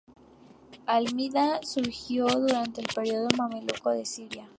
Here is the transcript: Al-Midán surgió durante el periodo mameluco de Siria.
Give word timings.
Al-Midán 0.87 1.63
surgió 1.63 2.25
durante 2.25 2.81
el 2.81 2.87
periodo 2.87 3.27
mameluco 3.37 3.91
de 3.91 4.03
Siria. 4.03 4.49